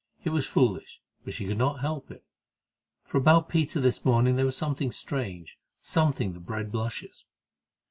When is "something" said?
4.57-4.91, 5.79-6.33